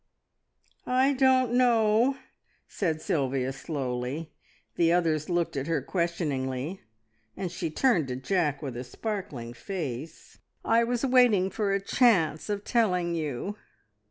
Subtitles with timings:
[0.87, 2.17] "I don't know!"
[2.67, 4.31] said Sylvia slowly.
[4.73, 6.81] The others looked at her questioningly,
[7.37, 10.39] and she turned to Jack with a sparkling face.
[10.65, 13.57] "I was waiting for a chance of telling you.